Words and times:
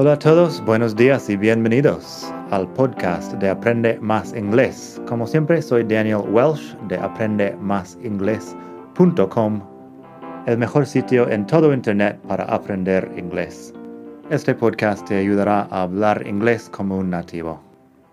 Hola 0.00 0.12
a 0.12 0.18
todos, 0.20 0.64
buenos 0.64 0.94
días 0.94 1.28
y 1.28 1.36
bienvenidos 1.36 2.32
al 2.52 2.72
podcast 2.74 3.32
de 3.32 3.48
Aprende 3.48 3.98
Más 3.98 4.32
Inglés. 4.32 5.02
Como 5.08 5.26
siempre, 5.26 5.60
soy 5.60 5.82
Daniel 5.82 6.22
Welsh 6.30 6.76
de 6.86 6.96
aprendemásinglés.com, 6.96 9.60
el 10.46 10.56
mejor 10.56 10.86
sitio 10.86 11.28
en 11.28 11.44
todo 11.48 11.74
Internet 11.74 12.20
para 12.28 12.44
aprender 12.44 13.12
inglés. 13.16 13.74
Este 14.30 14.54
podcast 14.54 15.04
te 15.04 15.16
ayudará 15.16 15.62
a 15.62 15.82
hablar 15.82 16.24
inglés 16.28 16.70
como 16.70 16.96
un 16.96 17.10
nativo. 17.10 17.60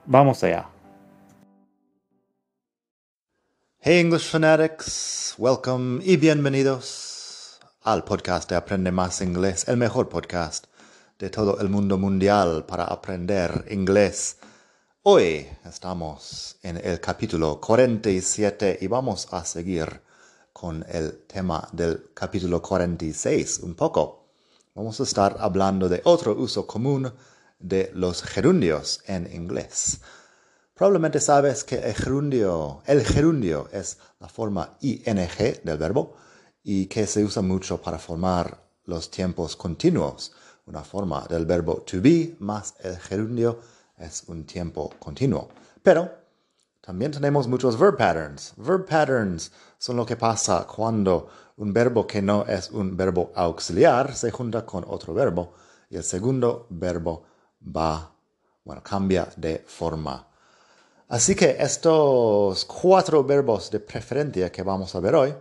Vamos 0.07 0.43
allá. 0.43 0.67
Hey 3.81 3.99
English 3.99 4.31
fanatics, 4.31 5.35
welcome 5.37 6.01
y 6.03 6.17
bienvenidos 6.17 7.59
al 7.83 8.03
podcast 8.03 8.49
de 8.49 8.55
Aprende 8.55 8.91
Más 8.91 9.21
Inglés, 9.21 9.67
el 9.67 9.77
mejor 9.77 10.09
podcast 10.09 10.65
de 11.17 11.29
todo 11.29 11.59
el 11.61 11.69
mundo 11.69 11.97
mundial 11.97 12.65
para 12.65 12.83
aprender 12.83 13.65
inglés. 13.71 14.37
Hoy 15.03 15.47
estamos 15.63 16.57
en 16.61 16.75
el 16.75 16.99
capítulo 16.99 17.61
47 17.61 18.79
y 18.81 18.87
vamos 18.87 19.29
a 19.31 19.45
seguir 19.45 20.01
con 20.51 20.85
el 20.89 21.23
tema 21.25 21.69
del 21.71 22.09
capítulo 22.13 22.61
46 22.61 23.59
un 23.59 23.75
poco. 23.75 24.25
Vamos 24.73 24.99
a 24.99 25.03
estar 25.03 25.37
hablando 25.39 25.87
de 25.87 26.01
otro 26.03 26.35
uso 26.35 26.67
común 26.67 27.13
de 27.59 27.91
los 27.93 28.21
gerundios 28.21 29.01
en 29.05 29.33
inglés. 29.33 30.01
Probablemente 30.73 31.21
sabes 31.21 31.63
que 31.63 31.77
el 31.77 31.93
gerundio, 31.93 32.81
el 32.85 33.05
gerundio 33.05 33.69
es 33.71 33.99
la 34.19 34.27
forma 34.27 34.77
ing 34.81 35.05
del 35.63 35.77
verbo 35.77 36.17
y 36.61 36.87
que 36.87 37.07
se 37.07 37.23
usa 37.23 37.41
mucho 37.41 37.81
para 37.81 37.99
formar 37.99 38.65
los 38.83 39.09
tiempos 39.09 39.55
continuos 39.55 40.33
una 40.65 40.83
forma 40.83 41.25
del 41.29 41.45
verbo 41.45 41.81
to 41.81 42.01
be 42.01 42.35
más 42.39 42.75
el 42.81 42.97
gerundio 42.97 43.59
es 43.97 44.23
un 44.27 44.45
tiempo 44.45 44.91
continuo. 44.99 45.49
Pero 45.81 46.11
también 46.81 47.11
tenemos 47.11 47.47
muchos 47.47 47.77
verb 47.77 47.97
patterns. 47.97 48.53
Verb 48.57 48.85
patterns 48.85 49.51
son 49.77 49.97
lo 49.97 50.05
que 50.05 50.15
pasa 50.15 50.65
cuando 50.67 51.27
un 51.57 51.71
verbo 51.71 52.05
que 52.05 52.21
no 52.21 52.45
es 52.45 52.69
un 52.71 52.95
verbo 52.97 53.31
auxiliar 53.35 54.13
se 54.13 54.31
junta 54.31 54.65
con 54.65 54.83
otro 54.87 55.13
verbo 55.13 55.53
y 55.89 55.95
el 55.95 56.03
segundo 56.03 56.67
verbo 56.69 57.23
va, 57.75 58.11
bueno, 58.63 58.83
cambia 58.83 59.27
de 59.35 59.63
forma. 59.65 60.27
Así 61.07 61.35
que 61.35 61.55
estos 61.59 62.65
cuatro 62.65 63.23
verbos 63.23 63.69
de 63.69 63.79
preferencia 63.79 64.51
que 64.51 64.63
vamos 64.63 64.95
a 64.95 64.99
ver 64.99 65.15
hoy 65.15 65.35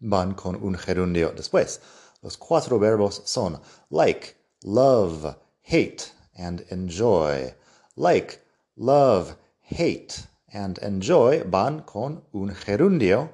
van 0.00 0.34
con 0.34 0.56
un 0.56 0.74
gerundio 0.76 1.32
después. 1.32 1.80
Los 2.22 2.36
cuatro 2.36 2.78
verbos 2.78 3.22
son 3.24 3.60
like, 3.90 4.34
love, 4.62 5.36
hate, 5.62 6.12
and 6.36 6.64
enjoy. 6.70 7.54
Like, 7.96 8.40
love, 8.76 9.36
hate, 9.60 10.14
and 10.52 10.78
enjoy 10.82 11.44
van 11.44 11.82
con 11.82 12.24
un 12.32 12.54
gerundio 12.54 13.30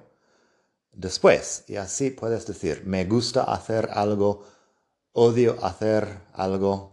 después. 0.93 1.65
Y 1.69 1.77
así 1.77 2.11
puedes 2.11 2.47
decir, 2.47 2.83
me 2.85 3.05
gusta 3.05 3.45
hacer 3.45 3.89
algo, 3.93 4.45
odio 5.13 5.57
hacer 5.65 6.21
algo, 6.33 6.93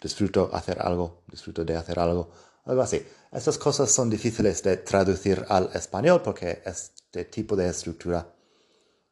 disfruto 0.00 0.50
hacer 0.52 0.80
algo, 0.80 1.22
disfruto 1.28 1.64
de 1.64 1.76
hacer 1.76 1.98
algo, 1.98 2.30
algo 2.64 2.82
así. 2.82 3.06
Estas 3.30 3.56
cosas 3.56 3.90
son 3.90 4.10
difíciles 4.10 4.62
de 4.62 4.76
traducir 4.78 5.44
al 5.48 5.70
español 5.74 6.20
porque 6.22 6.62
este 6.64 7.24
tipo 7.26 7.56
de 7.56 7.68
estructura 7.68 8.26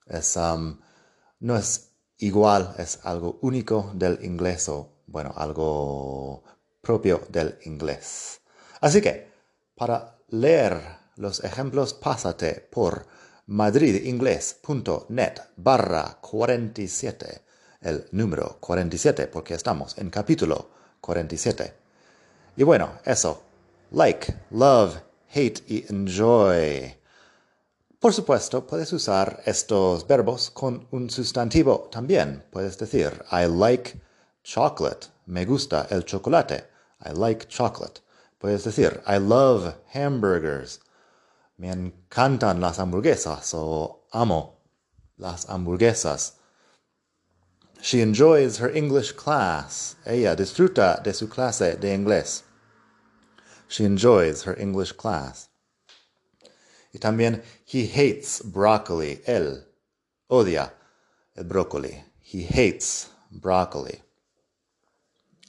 es 0.07 0.37
um, 0.37 0.79
no 1.41 1.57
es 1.57 1.91
igual, 2.19 2.75
es 2.79 3.01
algo 3.03 3.39
único 3.43 3.91
del 3.95 4.25
inglés 4.25 4.69
o, 4.69 4.93
bueno, 5.07 5.33
algo 5.37 6.45
propio 6.81 7.23
del 7.29 7.59
inglés. 7.65 8.41
Así 8.81 9.01
que, 9.01 9.31
para 9.75 10.19
leer 10.29 10.81
los 11.17 11.43
ejemplos, 11.43 11.95
pásate 11.95 12.69
por 12.71 13.07
madridingles.net 13.47 15.41
barra 15.57 16.19
47, 16.21 17.43
el 17.81 18.07
número 18.13 18.59
47, 18.61 19.27
porque 19.27 19.55
estamos 19.55 19.99
en 19.99 20.11
capítulo 20.11 20.71
47. 21.01 21.75
Y 22.57 22.63
bueno, 22.63 22.93
eso, 23.05 23.43
like, 23.91 24.35
love, 24.51 24.97
hate 25.35 25.63
y 25.69 25.85
enjoy. 25.89 27.00
Por 28.01 28.15
supuesto, 28.15 28.67
puedes 28.67 28.91
usar 28.95 29.43
estos 29.45 30.07
verbos 30.07 30.51
con 30.51 30.89
un 30.91 31.11
sustantivo 31.11 31.91
también. 31.93 32.43
Puedes 32.51 32.79
decir, 32.79 33.23
I 33.31 33.45
like 33.45 34.01
chocolate. 34.43 35.09
Me 35.27 35.45
gusta 35.45 35.87
el 35.91 36.07
chocolate. 36.07 36.65
I 37.05 37.13
like 37.13 37.47
chocolate. 37.49 38.01
Puedes 38.39 38.65
decir, 38.65 39.03
I 39.07 39.19
love 39.19 39.75
hamburgers. 39.93 40.81
Me 41.59 41.71
encantan 41.71 42.59
las 42.59 42.79
hamburguesas 42.79 43.53
o 43.53 44.07
amo 44.13 44.63
las 45.19 45.45
hamburguesas. 45.51 46.39
She 47.83 48.01
enjoys 48.01 48.61
her 48.61 48.75
English 48.75 49.13
class. 49.15 49.97
Ella 50.07 50.35
disfruta 50.35 51.03
de 51.05 51.13
su 51.13 51.29
clase 51.29 51.79
de 51.79 51.95
inglés. 51.95 52.45
She 53.69 53.85
enjoys 53.85 54.45
her 54.45 54.59
English 54.59 54.97
class. 54.97 55.50
Y 56.93 56.99
también, 56.99 57.43
he 57.73 57.85
hates 57.89 58.43
broccoli. 58.45 59.23
Él 59.25 59.65
odia 60.29 60.75
el 61.35 61.45
brócoli. 61.45 62.05
He 62.33 62.47
hates 62.47 63.11
broccoli. 63.31 64.03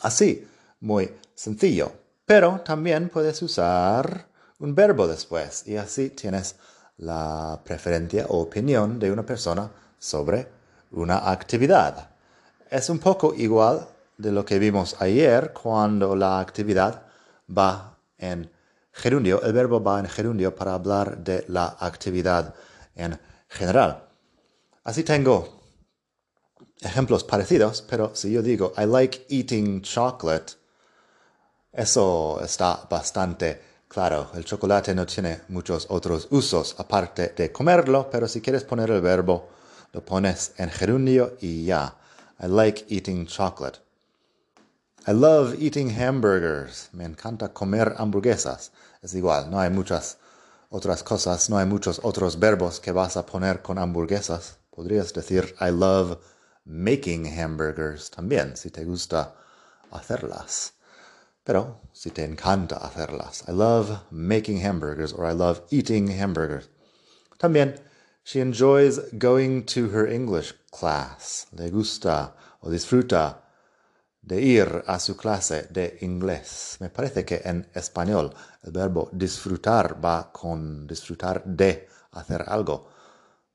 Así, 0.02 0.48
muy 0.80 1.14
sencillo. 1.36 1.92
Pero 2.26 2.62
también 2.62 3.10
puedes 3.10 3.42
usar 3.42 4.28
un 4.60 4.76
verbo 4.76 5.08
después 5.08 5.68
y 5.68 5.76
así 5.76 6.12
tienes 6.12 6.56
la 6.98 7.60
preferencia 7.66 8.28
o 8.30 8.40
opinión 8.40 9.00
de 9.00 9.12
una 9.12 9.26
persona 9.26 9.70
sobre 9.98 10.48
una 10.92 11.32
actividad. 11.32 12.12
Es 12.70 12.90
un 12.90 13.00
poco 13.00 13.34
igual 13.36 13.88
de 14.18 14.32
lo 14.32 14.46
que 14.46 14.60
vimos 14.60 14.96
ayer 15.00 15.52
cuando 15.52 16.16
la 16.16 16.40
actividad 16.40 17.02
va 17.50 17.98
en 18.18 18.50
gerundio, 18.92 19.42
el 19.42 19.54
verbo 19.54 19.82
va 19.82 20.00
en 20.00 20.08
gerundio 20.08 20.56
para 20.56 20.74
hablar 20.74 21.18
de 21.18 21.46
la 21.48 21.78
actividad 21.80 22.54
en 22.96 23.20
general. 23.48 24.08
Así 24.84 25.04
tengo 25.04 25.62
ejemplos 26.82 27.24
parecidos, 27.24 27.82
pero 27.84 28.16
si 28.16 28.32
yo 28.32 28.42
digo 28.42 28.74
I 28.78 28.86
like 28.86 29.26
eating 29.30 29.82
chocolate, 29.82 30.54
eso 31.72 32.42
está 32.44 32.88
bastante 32.90 33.62
claro. 33.88 34.32
El 34.34 34.46
chocolate 34.46 34.94
no 34.96 35.06
tiene 35.06 35.42
muchos 35.50 35.86
otros 35.90 36.28
usos 36.32 36.76
aparte 36.78 37.34
de 37.36 37.52
comerlo, 37.52 38.10
pero 38.10 38.28
si 38.28 38.42
quieres 38.42 38.64
poner 38.64 38.90
el 38.90 39.02
verbo, 39.02 39.50
lo 39.94 40.04
pones 40.04 40.54
en 40.58 40.70
gerundio 40.70 41.38
y 41.42 41.66
ya. 41.66 41.96
I 42.42 42.48
like 42.48 42.86
eating 42.90 43.28
chocolate. 43.28 43.80
I 45.08 45.14
love 45.14 45.56
eating 45.60 45.90
hamburgers. 45.90 46.88
Me 46.94 47.06
encanta 47.06 47.52
comer 47.52 47.96
hamburguesas. 47.98 48.70
Es 49.02 49.16
igual, 49.16 49.50
no 49.50 49.60
hay 49.60 49.72
muchas 49.72 50.18
otras 50.70 51.02
cosas, 51.02 51.50
no 51.50 51.58
hay 51.58 51.66
muchos 51.66 52.00
otros 52.04 52.38
verbos 52.38 52.80
que 52.80 52.92
vas 52.92 53.18
a 53.18 53.26
poner 53.26 53.64
con 53.64 53.80
hamburguesas. 53.80 54.58
Podrías 54.70 55.12
decir 55.12 55.56
I 55.60 55.72
love 55.72 56.20
making 56.66 57.26
hamburgers 57.26 58.12
también, 58.12 58.56
si 58.56 58.70
te 58.70 58.86
gusta 58.86 59.34
hacerlas. 59.90 60.74
Pero 61.44 61.82
si 61.94 62.12
te 62.12 62.24
encanta 62.24 62.78
hacerlas. 62.78 63.44
I 63.48 63.54
love 63.54 64.04
making 64.12 64.64
hamburgers 64.64 65.14
or 65.14 65.26
I 65.26 65.34
love 65.34 65.64
eating 65.72 66.10
hamburgers. 66.10 66.70
También, 67.40 67.80
she 68.24 68.40
enjoys 68.40 69.00
going 69.18 69.64
to 69.64 69.90
her 69.90 70.06
English 70.06 70.54
class. 70.70 71.48
Le 71.54 71.72
gusta 71.72 72.36
o 72.62 72.70
disfruta 72.70 73.41
de 74.22 74.42
ir 74.42 74.84
a 74.86 75.00
su 75.00 75.18
clase 75.18 75.68
de 75.70 75.98
inglés. 76.02 76.78
Me 76.80 76.90
parece 76.90 77.26
que 77.26 77.42
en 77.44 77.70
español 77.74 78.34
el 78.64 78.72
verbo 78.72 79.10
disfrutar 79.12 80.04
va 80.04 80.32
con 80.32 80.86
disfrutar 80.86 81.44
de 81.44 81.88
hacer 82.12 82.44
algo. 82.48 82.90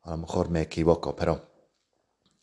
A 0.02 0.10
lo 0.10 0.16
mejor 0.18 0.50
me 0.50 0.62
equivoco, 0.62 1.14
pero 1.14 1.40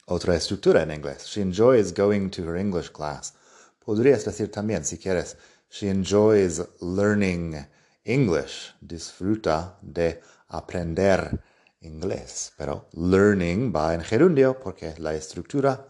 otra 0.06 0.36
estructura 0.36 0.84
en 0.84 0.92
inglés. 0.92 1.26
She 1.26 1.42
enjoys 1.42 1.94
going 1.94 2.30
to 2.30 2.44
her 2.44 2.58
English 2.58 2.92
class. 2.92 3.34
Podrías 3.80 4.26
decir 4.26 4.52
también, 4.52 4.86
si 4.86 4.98
quieres, 4.98 5.38
she 5.70 5.90
enjoys 5.90 6.62
learning 6.82 7.68
English. 8.04 8.74
Disfruta 8.82 9.78
de 9.82 10.22
aprender 10.48 11.42
inglés. 11.82 12.54
Pero 12.58 12.88
learning 12.94 13.74
va 13.74 13.94
en 13.94 14.02
gerundio 14.02 14.60
porque 14.60 14.94
la 14.98 15.14
estructura 15.14 15.88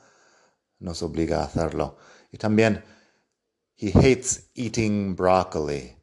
nos 0.80 1.02
obliga 1.02 1.42
a 1.42 1.46
hacerlo. 1.46 1.98
Y 2.34 2.38
también, 2.38 2.84
he 3.78 3.92
hates 3.92 4.50
eating 4.56 5.16
broccoli. 5.16 5.96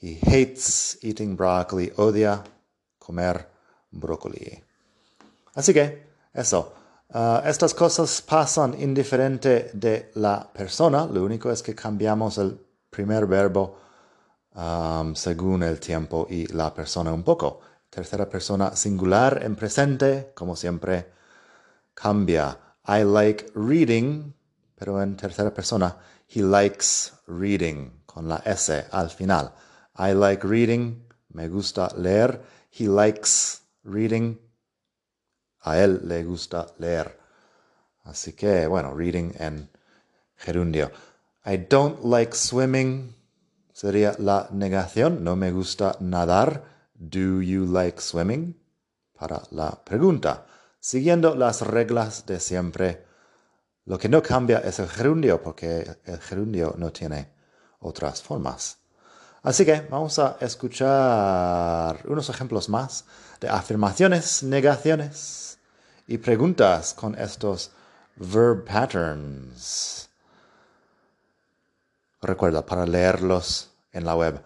He 0.00 0.18
hates 0.22 0.96
eating 1.02 1.36
broccoli. 1.36 1.92
Odia 1.96 2.42
comer 2.98 3.46
brócoli. 3.90 4.62
Así 5.54 5.74
que, 5.74 6.06
eso. 6.32 6.72
Uh, 7.12 7.46
estas 7.46 7.74
cosas 7.74 8.22
pasan 8.22 8.80
indiferente 8.80 9.70
de 9.74 10.10
la 10.14 10.50
persona, 10.52 11.06
lo 11.06 11.22
único 11.22 11.50
es 11.50 11.62
que 11.62 11.74
cambiamos 11.74 12.38
el 12.38 12.58
primer 12.90 13.26
verbo 13.26 13.78
según 15.14 15.64
el 15.64 15.80
tiempo 15.80 16.26
y 16.30 16.46
la 16.46 16.72
persona 16.72 17.12
un 17.12 17.24
poco. 17.24 17.60
Tercera 17.90 18.28
persona 18.28 18.74
singular 18.76 19.40
en 19.42 19.56
presente, 19.56 20.32
como 20.34 20.54
siempre, 20.54 21.10
cambia. 21.92 22.56
I 22.86 23.02
like 23.02 23.50
reading, 23.54 24.32
pero 24.84 25.00
en 25.00 25.16
tercera 25.16 25.50
persona, 25.50 25.96
he 26.28 26.42
likes 26.42 27.10
reading, 27.26 28.02
con 28.04 28.28
la 28.28 28.42
S 28.44 28.84
al 28.92 29.08
final. 29.08 29.50
I 29.96 30.12
like 30.12 30.46
reading, 30.46 31.06
me 31.32 31.48
gusta 31.48 31.88
leer. 31.96 32.42
He 32.70 32.86
likes 32.86 33.62
reading, 33.82 34.38
a 35.62 35.78
él 35.78 36.02
le 36.04 36.22
gusta 36.24 36.66
leer. 36.78 37.18
Así 38.04 38.34
que, 38.34 38.66
bueno, 38.66 38.92
reading 38.92 39.32
en 39.38 39.70
gerundio. 40.36 40.90
I 41.46 41.56
don't 41.56 42.04
like 42.04 42.34
swimming 42.34 43.14
sería 43.72 44.14
la 44.18 44.48
negación. 44.52 45.24
No 45.24 45.34
me 45.34 45.50
gusta 45.50 45.96
nadar. 46.00 46.62
Do 46.92 47.40
you 47.40 47.64
like 47.64 48.02
swimming? 48.02 48.60
Para 49.18 49.44
la 49.50 49.82
pregunta. 49.82 50.44
Siguiendo 50.78 51.34
las 51.34 51.62
reglas 51.62 52.26
de 52.26 52.38
siempre, 52.38 53.13
lo 53.86 53.98
que 53.98 54.08
no 54.08 54.22
cambia 54.22 54.58
es 54.58 54.78
el 54.78 54.88
gerundio 54.88 55.42
porque 55.42 55.98
el 56.04 56.20
gerundio 56.20 56.74
no 56.78 56.90
tiene 56.90 57.30
otras 57.80 58.22
formas. 58.22 58.78
Así 59.42 59.64
que 59.66 59.82
vamos 59.90 60.18
a 60.18 60.38
escuchar 60.40 62.00
unos 62.06 62.30
ejemplos 62.30 62.68
más 62.70 63.04
de 63.40 63.48
afirmaciones, 63.48 64.42
negaciones 64.42 65.58
y 66.06 66.16
preguntas 66.16 66.94
con 66.94 67.14
estos 67.14 67.70
verb 68.16 68.64
patterns. 68.64 70.08
Recuerda 72.22 72.64
para 72.64 72.86
leerlos 72.86 73.70
en 73.92 74.06
la 74.06 74.16
web. 74.16 74.42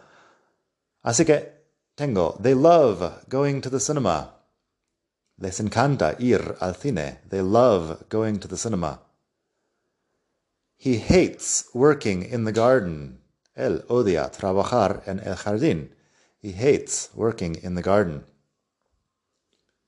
Así 1.03 1.25
que 1.25 1.65
tengo, 1.95 2.37
they 2.43 2.55
love 2.55 3.25
going 3.29 3.61
to 3.61 3.71
the 3.71 3.79
cinema. 3.79 4.35
Les 5.37 5.61
encanta 5.61 6.17
ir 6.19 6.57
al 6.59 6.75
cine. 6.75 7.21
They 7.31 7.43
love 7.43 8.09
going 8.11 8.41
to 8.41 8.49
the 8.49 8.57
cinema. 8.57 9.01
He 10.81 10.99
hates 10.99 11.65
working 11.75 12.23
in 12.23 12.45
the 12.45 12.53
garden. 12.53 13.19
Él 13.57 13.85
odia 13.89 14.31
trabajar 14.31 15.03
en 15.09 15.19
el 15.19 15.35
jardín. 15.35 15.89
He 16.41 16.53
hates 16.53 17.11
working 17.17 17.57
in 17.57 17.75
the 17.75 17.83
garden. 17.83 18.25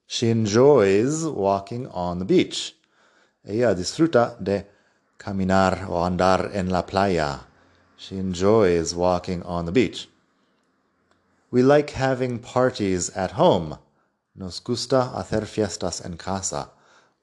She 0.08 0.30
enjoys 0.30 1.24
walking 1.24 1.86
on 1.86 2.18
the 2.18 2.24
beach. 2.24 2.74
Ella 3.46 3.72
disfruta 3.76 4.36
de 4.42 4.66
caminar 5.16 5.88
o 5.88 6.02
andar 6.02 6.52
en 6.52 6.68
la 6.68 6.82
playa. 6.82 7.46
She 7.96 8.18
enjoys 8.18 8.92
walking 8.92 9.44
on 9.44 9.66
the 9.66 9.72
beach. 9.72 10.08
We 11.52 11.62
like 11.62 11.90
having 11.90 12.40
parties 12.40 13.10
at 13.10 13.32
home. 13.32 13.78
Nos 14.34 14.58
gusta 14.58 15.12
hacer 15.14 15.46
fiestas 15.46 16.04
en 16.04 16.16
casa. 16.16 16.72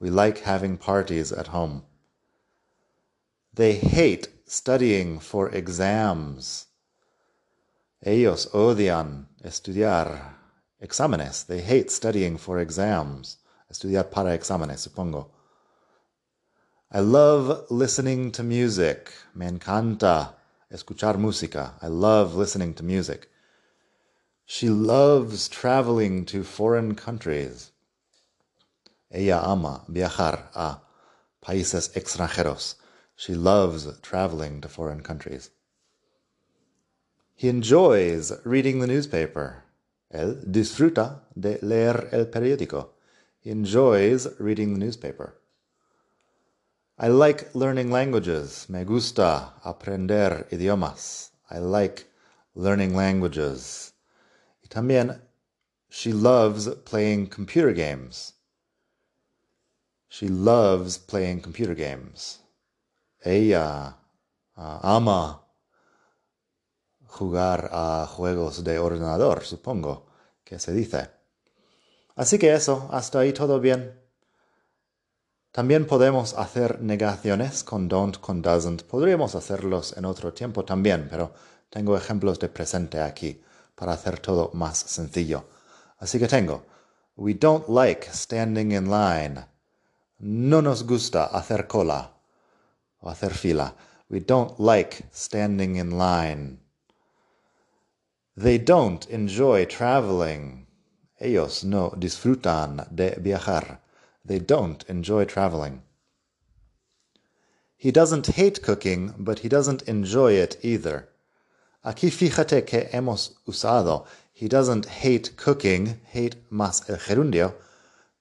We 0.00 0.08
like 0.08 0.38
having 0.38 0.78
parties 0.78 1.32
at 1.32 1.48
home. 1.48 1.82
They 3.58 3.72
hate 3.72 4.28
studying 4.46 5.18
for 5.18 5.48
exams. 5.48 6.66
Ellos 8.06 8.46
odian 8.54 9.26
estudiar 9.44 10.36
exámenes. 10.80 11.44
They 11.44 11.60
hate 11.60 11.90
studying 11.90 12.38
for 12.38 12.60
exams. 12.60 13.38
Estudiar 13.68 14.12
para 14.12 14.38
exámenes, 14.38 14.86
supongo. 14.86 15.30
I 16.92 17.00
love 17.00 17.68
listening 17.68 18.30
to 18.30 18.44
music. 18.44 19.12
Me 19.34 19.48
encanta 19.48 20.34
escuchar 20.72 21.16
música. 21.16 21.72
I 21.82 21.88
love 21.88 22.36
listening 22.36 22.74
to 22.74 22.84
music. 22.84 23.28
She 24.46 24.70
loves 24.70 25.48
traveling 25.48 26.26
to 26.26 26.44
foreign 26.44 26.94
countries. 26.94 27.72
Ella 29.10 29.42
ama 29.42 29.84
viajar 29.88 30.44
a 30.54 30.76
países 31.42 31.90
extranjeros. 31.96 32.76
She 33.18 33.34
loves 33.34 33.88
traveling 34.00 34.60
to 34.60 34.68
foreign 34.68 35.02
countries. 35.02 35.50
He 37.34 37.48
enjoys 37.48 38.30
reading 38.44 38.78
the 38.78 38.86
newspaper. 38.86 39.64
Él 40.14 40.44
disfruta 40.48 41.22
de 41.36 41.58
leer 41.60 42.08
el 42.12 42.26
periódico. 42.26 42.90
He 43.40 43.50
enjoys 43.50 44.28
reading 44.38 44.72
the 44.72 44.78
newspaper. 44.78 45.34
I 46.96 47.08
like 47.08 47.52
learning 47.56 47.90
languages. 47.90 48.68
Me 48.68 48.84
gusta 48.84 49.52
aprender 49.64 50.46
idiomas. 50.52 51.30
I 51.50 51.58
like 51.58 52.06
learning 52.54 52.94
languages. 52.94 53.94
Y 54.62 54.68
también, 54.68 55.20
she 55.90 56.12
loves 56.12 56.68
playing 56.84 57.26
computer 57.26 57.72
games. 57.72 58.34
She 60.08 60.28
loves 60.28 60.98
playing 60.98 61.40
computer 61.40 61.74
games. 61.74 62.38
Ella 63.20 63.98
ama 64.54 65.44
jugar 67.06 67.70
a 67.72 68.06
juegos 68.06 68.62
de 68.62 68.78
ordenador, 68.78 69.44
supongo 69.44 70.06
que 70.44 70.58
se 70.58 70.72
dice. 70.72 71.10
Así 72.14 72.38
que 72.38 72.54
eso, 72.54 72.88
hasta 72.92 73.20
ahí 73.20 73.32
todo 73.32 73.60
bien. 73.60 74.00
También 75.50 75.86
podemos 75.86 76.34
hacer 76.34 76.80
negaciones 76.80 77.64
con 77.64 77.88
don't, 77.88 78.18
con 78.20 78.42
doesn't. 78.42 78.82
Podríamos 78.84 79.34
hacerlos 79.34 79.96
en 79.96 80.04
otro 80.04 80.32
tiempo 80.32 80.64
también, 80.64 81.08
pero 81.10 81.32
tengo 81.70 81.96
ejemplos 81.96 82.38
de 82.38 82.48
presente 82.48 83.00
aquí 83.00 83.42
para 83.74 83.92
hacer 83.92 84.20
todo 84.20 84.50
más 84.54 84.78
sencillo. 84.78 85.48
Así 85.98 86.18
que 86.18 86.28
tengo, 86.28 86.66
we 87.16 87.34
don't 87.34 87.68
like 87.68 88.08
standing 88.12 88.72
in 88.72 88.90
line. 88.90 89.44
No 90.18 90.62
nos 90.62 90.86
gusta 90.86 91.24
hacer 91.24 91.66
cola 91.66 92.17
hacer 93.02 93.30
fila. 93.30 93.74
We 94.10 94.20
don't 94.20 94.58
like 94.58 95.04
standing 95.12 95.76
in 95.76 95.90
line. 95.90 96.58
They 98.36 98.58
don't 98.58 99.06
enjoy 99.10 99.66
traveling. 99.66 100.66
Ellos 101.20 101.64
no 101.64 101.90
disfrutan 101.90 102.88
de 102.94 103.16
viajar. 103.20 103.78
They 104.24 104.38
don't 104.38 104.84
enjoy 104.88 105.24
traveling. 105.24 105.82
He 107.76 107.90
doesn't 107.90 108.26
hate 108.26 108.62
cooking, 108.62 109.14
but 109.18 109.40
he 109.40 109.48
doesn't 109.48 109.82
enjoy 109.82 110.32
it 110.34 110.56
either. 110.62 111.08
Aquí 111.84 112.10
fíjate 112.10 112.66
que 112.66 112.88
hemos 112.92 113.34
usado 113.46 114.06
he 114.32 114.48
doesn't 114.48 114.86
hate 114.86 115.36
cooking, 115.36 116.00
hate 116.12 116.36
más 116.50 116.88
el 116.88 116.96
gerundio, 116.96 117.54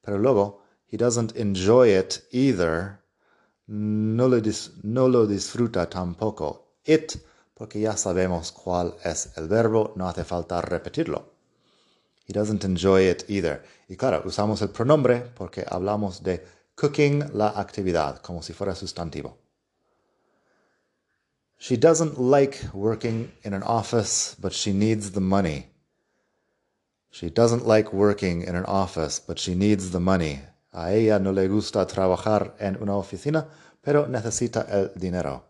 pero 0.03 0.17
luego 0.17 0.62
he 0.88 0.98
doesn't 0.98 1.36
enjoy 1.36 1.89
it 1.89 2.22
either 2.31 3.00
no 3.67 4.27
lo, 4.27 4.39
dis, 4.39 4.71
no 4.83 5.07
lo 5.07 5.25
disfruta 5.25 5.89
tampoco. 5.89 6.77
It, 6.86 7.13
porque 7.53 7.79
ya 7.79 7.97
sabemos 7.97 8.51
cuál 8.51 8.95
es 9.03 9.31
el 9.38 9.47
verbo, 9.47 9.93
no 9.95 10.07
hace 10.07 10.24
falta 10.24 10.62
repetirlo. 10.62 11.33
He 12.27 12.33
doesn't 12.33 12.63
enjoy 12.63 13.09
it 13.09 13.24
either. 13.29 13.63
Y 13.88 13.95
claro, 13.95 14.21
usamos 14.25 14.62
el 14.62 14.69
pronombre 14.69 15.21
porque 15.36 15.65
hablamos 15.67 16.21
de 16.24 16.45
cooking 16.75 17.24
la 17.33 17.50
actividad, 17.50 18.21
como 18.21 18.41
si 18.41 18.53
fuera 18.53 18.75
sustantivo. 18.75 19.38
She 21.57 21.75
doesn't 21.75 22.19
like 22.19 22.59
working 22.74 23.31
in 23.43 23.53
an 23.53 23.63
office, 23.63 24.36
but 24.39 24.53
she 24.53 24.74
needs 24.74 25.12
the 25.12 25.21
money. 25.21 25.71
She 27.09 27.29
doesn't 27.29 27.65
like 27.65 27.91
working 27.91 28.43
in 28.43 28.55
an 28.55 28.65
office, 28.65 29.19
but 29.19 29.39
she 29.39 29.55
needs 29.55 29.89
the 29.91 30.00
money. 30.00 30.41
A 30.77 30.93
ella 30.93 31.17
no 31.17 31.31
le 31.31 31.48
gusta 31.48 31.88
trabajar 31.88 32.55
en 32.60 32.77
una 32.79 32.96
oficina, 32.98 33.48
pero 33.81 34.07
necesita 34.07 34.62
el 34.69 34.91
dinero. 34.93 35.43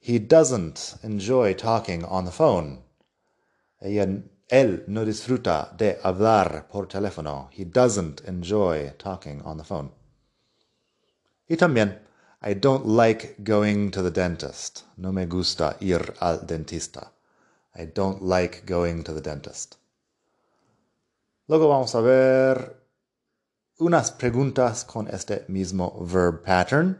He 0.00 0.18
doesn't 0.18 0.98
enjoy 1.04 1.54
talking 1.54 2.04
on 2.04 2.24
the 2.24 2.32
phone. 2.32 2.82
Ella, 3.80 4.08
él 4.48 4.84
no 4.88 5.04
disfruta 5.04 5.72
de 5.76 6.00
hablar 6.02 6.66
por 6.66 6.88
teléfono. 6.88 7.50
He 7.52 7.64
doesn't 7.64 8.22
enjoy 8.26 8.90
talking 8.98 9.42
on 9.44 9.58
the 9.58 9.64
phone. 9.64 9.92
Y 11.48 11.56
también, 11.56 12.00
I 12.42 12.54
don't 12.54 12.84
like 12.84 13.36
going 13.44 13.92
to 13.92 14.02
the 14.02 14.10
dentist. 14.10 14.82
No 14.96 15.12
me 15.12 15.26
gusta 15.26 15.76
ir 15.78 16.14
al 16.20 16.44
dentista. 16.44 17.12
I 17.76 17.86
don't 17.86 18.22
like 18.22 18.66
going 18.66 19.04
to 19.04 19.12
the 19.12 19.20
dentist. 19.20 19.76
Luego 21.48 21.68
vamos 21.68 21.94
a 21.94 22.00
ver 22.00 22.88
unas 23.78 24.10
preguntas 24.10 24.84
con 24.84 25.06
este 25.08 25.44
mismo 25.48 25.96
verb 26.04 26.42
pattern. 26.42 26.98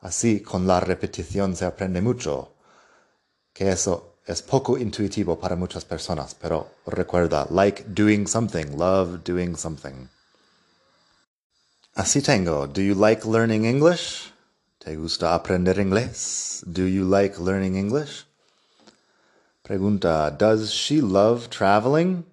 Así, 0.00 0.40
con 0.40 0.66
la 0.66 0.80
repetición 0.80 1.56
se 1.56 1.64
aprende 1.64 2.00
mucho, 2.02 2.54
que 3.52 3.70
eso 3.70 4.18
es 4.26 4.42
poco 4.42 4.78
intuitivo 4.78 5.38
para 5.38 5.56
muchas 5.56 5.84
personas, 5.84 6.34
pero 6.34 6.68
recuerda, 6.86 7.46
like 7.50 7.84
doing 7.88 8.26
something, 8.26 8.76
love 8.78 9.24
doing 9.24 9.56
something. 9.56 10.08
Así 11.94 12.22
tengo. 12.22 12.66
Do 12.66 12.80
you 12.80 12.94
like 12.94 13.26
learning 13.26 13.64
English? 13.64 14.32
¿Te 14.78 14.96
gusta 14.96 15.34
aprender 15.34 15.78
inglés? 15.78 16.62
Do 16.66 16.86
you 16.86 17.04
like 17.04 17.38
learning 17.38 17.76
English? 17.76 18.26
Pregunta, 19.62 20.30
does 20.30 20.70
she 20.70 21.00
love 21.00 21.48
traveling? 21.50 22.24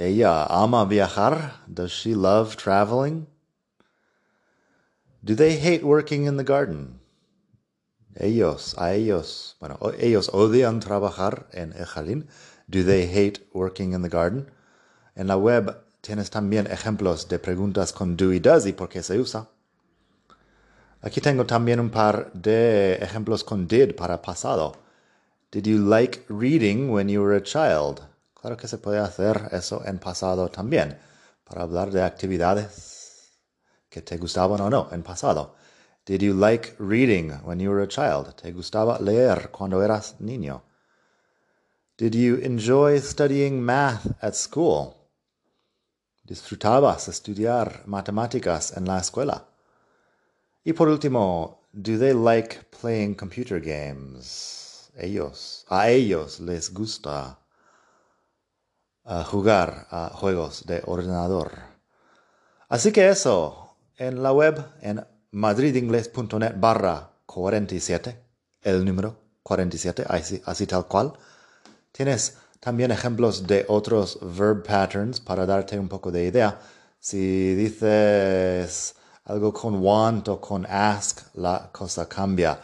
Ella 0.00 0.46
uh, 0.48 0.64
ama 0.64 0.86
viajar. 0.86 1.60
Does 1.68 1.92
she 1.92 2.14
love 2.14 2.56
traveling? 2.56 3.26
Do 5.22 5.34
they 5.34 5.58
hate 5.58 5.84
working 5.84 6.24
in 6.24 6.38
the 6.38 6.44
garden? 6.44 7.00
Ellos, 8.16 8.74
a 8.78 8.94
ellos, 8.94 9.56
bueno, 9.60 9.78
ellos 9.98 10.30
odian 10.32 10.80
trabajar 10.80 11.48
en 11.52 11.74
el 11.74 11.84
jardín. 11.84 12.28
Do 12.66 12.82
they 12.82 13.06
hate 13.06 13.46
working 13.52 13.92
in 13.92 14.00
the 14.00 14.08
garden? 14.08 14.50
En 15.16 15.26
la 15.26 15.36
web 15.36 15.76
tienes 16.00 16.30
también 16.30 16.66
ejemplos 16.66 17.28
de 17.28 17.38
preguntas 17.38 17.92
con 17.92 18.16
do 18.16 18.32
y 18.32 18.38
does 18.38 18.66
y 18.66 18.72
por 18.72 18.88
qué 18.88 19.02
se 19.02 19.18
usa. 19.18 19.48
Aquí 21.02 21.20
tengo 21.20 21.44
también 21.44 21.78
un 21.78 21.90
par 21.90 22.32
de 22.32 22.94
ejemplos 23.02 23.44
con 23.44 23.68
did 23.68 23.94
para 23.96 24.22
pasado. 24.22 24.76
Did 25.50 25.66
you 25.66 25.78
like 25.78 26.24
reading 26.28 26.90
when 26.90 27.10
you 27.10 27.20
were 27.20 27.36
a 27.36 27.42
child? 27.42 28.09
Claro 28.40 28.56
que 28.56 28.68
se 28.68 28.78
puede 28.78 28.98
hacer 28.98 29.50
eso 29.52 29.82
en 29.84 29.98
pasado 29.98 30.48
también, 30.48 30.98
para 31.44 31.62
hablar 31.62 31.90
de 31.90 32.02
actividades 32.02 33.38
que 33.90 34.00
te 34.00 34.16
gustaban 34.16 34.62
o 34.62 34.70
no 34.70 34.88
en 34.92 35.02
pasado. 35.02 35.56
Did 36.06 36.22
you 36.22 36.32
like 36.32 36.74
reading 36.78 37.32
when 37.44 37.60
you 37.60 37.70
were 37.70 37.82
a 37.82 37.88
child? 37.88 38.34
¿Te 38.36 38.50
gustaba 38.52 38.98
leer 38.98 39.50
cuando 39.50 39.82
eras 39.82 40.16
niño? 40.20 40.62
Did 41.98 42.14
you 42.14 42.36
enjoy 42.36 42.98
studying 43.00 43.60
math 43.60 44.06
at 44.22 44.34
school? 44.34 44.94
¿Disfrutabas 46.24 47.08
estudiar 47.08 47.82
matemáticas 47.86 48.74
en 48.74 48.86
la 48.86 49.00
escuela? 49.00 49.44
Y 50.64 50.72
por 50.72 50.88
último, 50.88 51.68
do 51.74 51.98
they 51.98 52.14
like 52.14 52.70
playing 52.70 53.14
computer 53.14 53.60
games? 53.60 54.90
Ellos, 54.96 55.66
a 55.68 55.90
ellos 55.90 56.40
les 56.40 56.72
gusta 56.72 57.39
jugar 59.24 59.88
a 59.90 60.10
juegos 60.14 60.66
de 60.66 60.82
ordenador. 60.86 61.50
Así 62.68 62.92
que 62.92 63.08
eso, 63.08 63.76
en 63.96 64.22
la 64.22 64.32
web, 64.32 64.64
en 64.80 65.04
madridingles.net 65.32 66.54
barra 66.56 67.10
47, 67.26 68.16
el 68.62 68.84
número 68.84 69.16
47, 69.42 70.04
así, 70.08 70.40
así 70.44 70.66
tal 70.66 70.86
cual, 70.86 71.12
tienes 71.90 72.38
también 72.60 72.92
ejemplos 72.92 73.46
de 73.46 73.64
otros 73.68 74.18
verb 74.22 74.62
patterns 74.62 75.18
para 75.20 75.44
darte 75.44 75.78
un 75.78 75.88
poco 75.88 76.12
de 76.12 76.26
idea. 76.26 76.60
Si 77.00 77.54
dices 77.56 78.94
algo 79.24 79.52
con 79.52 79.82
want 79.82 80.28
o 80.28 80.40
con 80.40 80.64
ask, 80.66 81.34
la 81.34 81.70
cosa 81.72 82.08
cambia. 82.08 82.60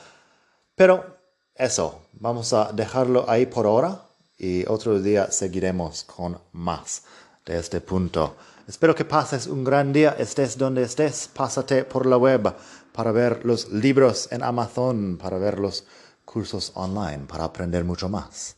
Pero 0.76 1.16
eso, 1.54 2.02
vamos 2.12 2.52
a 2.52 2.70
dejarlo 2.72 3.28
ahí 3.28 3.46
por 3.46 3.66
ahora 3.66 4.05
y 4.38 4.66
otro 4.68 5.00
día 5.00 5.30
seguiremos 5.30 6.04
con 6.04 6.38
más 6.52 7.02
de 7.44 7.58
este 7.58 7.80
punto. 7.80 8.36
Espero 8.66 8.94
que 8.94 9.04
pases 9.04 9.46
un 9.46 9.64
gran 9.64 9.92
día, 9.92 10.16
estés 10.18 10.58
donde 10.58 10.82
estés, 10.82 11.28
pásate 11.28 11.84
por 11.84 12.06
la 12.06 12.16
web 12.16 12.54
para 12.92 13.12
ver 13.12 13.44
los 13.44 13.70
libros 13.70 14.28
en 14.32 14.42
Amazon, 14.42 15.16
para 15.16 15.38
ver 15.38 15.58
los 15.58 15.84
cursos 16.24 16.72
online, 16.74 17.26
para 17.28 17.44
aprender 17.44 17.84
mucho 17.84 18.08
más. 18.08 18.56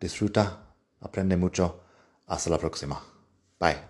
Disfruta 0.00 0.70
Aprende 1.00 1.36
mucho. 1.36 1.80
Hasta 2.26 2.50
la 2.50 2.58
próxima. 2.58 3.00
Bye. 3.58 3.89